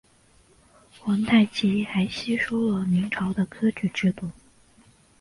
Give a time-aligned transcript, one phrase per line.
[0.97, 4.31] 皇太极还吸收了明朝的科举制度。